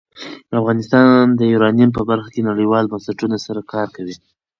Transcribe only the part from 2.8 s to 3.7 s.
بنسټونو سره